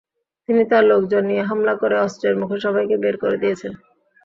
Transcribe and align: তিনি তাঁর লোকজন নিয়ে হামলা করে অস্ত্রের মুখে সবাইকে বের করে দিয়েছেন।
তিনি 0.49 0.61
তাঁর 0.69 0.83
লোকজন 0.91 1.23
নিয়ে 1.29 1.43
হামলা 1.49 1.73
করে 1.81 1.95
অস্ত্রের 1.99 2.35
মুখে 2.41 2.57
সবাইকে 2.65 2.95
বের 3.03 3.15
করে 3.17 3.37
দিয়েছেন। 3.41 3.73